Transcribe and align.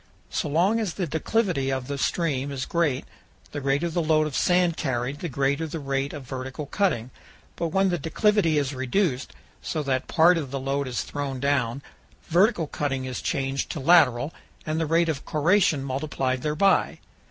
So 0.31 0.47
long 0.49 0.79
as 0.79 0.95
the 0.95 1.05
declivity 1.05 1.69
of 1.69 1.85
the 1.85 1.99
stream 1.99 2.51
is 2.51 2.65
great, 2.65 3.05
the 3.51 3.61
greater 3.61 3.87
the 3.87 4.01
load 4.01 4.25
of 4.25 4.35
sand 4.35 4.75
carried 4.75 5.19
the 5.19 5.29
greater 5.29 5.67
the 5.67 5.79
rate 5.79 6.11
of 6.11 6.23
vertical 6.23 6.65
cutting; 6.65 7.11
but 7.55 7.67
when 7.67 7.89
the 7.89 7.99
declivity 7.99 8.57
is 8.57 8.73
reduced, 8.73 9.31
so 9.61 9.83
that 9.83 10.07
part 10.07 10.39
of 10.39 10.49
the 10.49 10.59
load 10.59 10.87
is 10.87 11.03
thrown 11.03 11.39
down, 11.39 11.83
vertical 12.29 12.65
cutting 12.65 13.05
is 13.05 13.21
changed 13.21 13.69
to 13.73 13.79
lateral 13.79 14.33
and 14.65 14.79
the 14.79 14.87
rate 14.87 15.07
of 15.07 15.23
corrosion 15.23 15.83
multiplied 15.83 16.41
thereby. 16.41 16.97